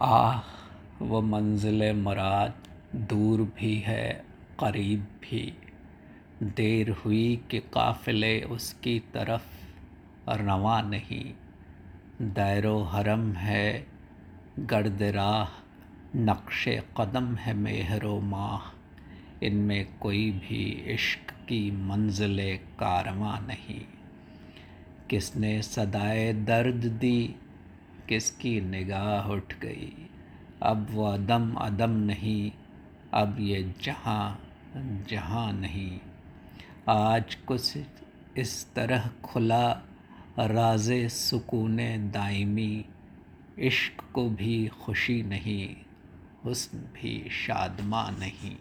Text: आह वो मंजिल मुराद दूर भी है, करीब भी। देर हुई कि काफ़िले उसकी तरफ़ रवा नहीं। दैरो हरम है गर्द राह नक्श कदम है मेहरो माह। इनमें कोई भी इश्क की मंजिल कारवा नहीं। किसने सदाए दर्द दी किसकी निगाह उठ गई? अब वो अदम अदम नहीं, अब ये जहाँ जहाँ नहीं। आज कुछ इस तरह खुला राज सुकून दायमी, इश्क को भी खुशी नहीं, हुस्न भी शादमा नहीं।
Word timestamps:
आह 0.00 0.40
वो 1.04 1.20
मंजिल 1.22 1.92
मुराद 1.92 2.54
दूर 2.96 3.40
भी 3.40 3.78
है, 3.78 4.24
करीब 4.60 5.00
भी। 5.00 5.58
देर 6.42 6.90
हुई 6.90 7.40
कि 7.50 7.58
काफ़िले 7.58 8.42
उसकी 8.42 8.98
तरफ़ 8.98 9.46
रवा 10.30 10.82
नहीं। 10.82 11.34
दैरो 12.22 12.82
हरम 12.82 13.32
है 13.32 13.86
गर्द 14.58 15.02
राह 15.02 15.48
नक्श 16.16 16.68
कदम 16.68 17.36
है 17.36 17.54
मेहरो 17.54 18.20
माह। 18.20 18.60
इनमें 19.42 19.98
कोई 19.98 20.30
भी 20.30 20.64
इश्क 20.70 21.30
की 21.30 21.70
मंजिल 21.70 22.56
कारवा 22.56 23.38
नहीं। 23.38 23.80
किसने 25.10 25.62
सदाए 25.62 26.32
दर्द 26.32 26.84
दी 26.84 27.34
किसकी 28.08 28.60
निगाह 28.60 29.28
उठ 29.28 29.54
गई? 29.54 30.10
अब 30.62 30.86
वो 30.90 31.04
अदम 31.04 31.54
अदम 31.54 31.90
नहीं, 31.90 32.52
अब 33.14 33.36
ये 33.40 33.74
जहाँ 33.82 34.42
जहाँ 35.10 35.52
नहीं। 35.52 36.00
आज 36.88 37.34
कुछ 37.34 37.78
इस 38.36 38.74
तरह 38.74 39.10
खुला 39.24 39.70
राज 40.38 40.92
सुकून 41.10 41.76
दायमी, 42.10 42.84
इश्क 43.58 44.04
को 44.12 44.28
भी 44.30 44.68
खुशी 44.68 45.22
नहीं, 45.22 45.76
हुस्न 46.44 46.78
भी 46.78 47.28
शादमा 47.30 48.10
नहीं। 48.10 48.56